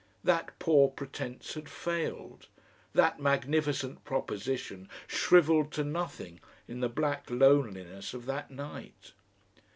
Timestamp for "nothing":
5.83-6.39